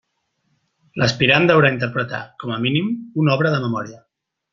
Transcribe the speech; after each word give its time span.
L'aspirant 1.01 1.45
deurà 1.51 1.69
interpretar, 1.75 2.21
com 2.45 2.55
a 2.55 2.57
mínim, 2.65 2.89
una 3.25 3.35
obra 3.37 3.53
de 3.57 3.61
memòria. 3.67 4.01